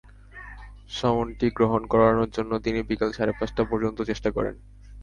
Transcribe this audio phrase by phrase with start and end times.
[0.89, 4.55] সমনটি গ্রহণ করানোর জন্য তিনি বিকেল সাড়ে পাঁচটা পর্যন্ত চেষ্টা করেন।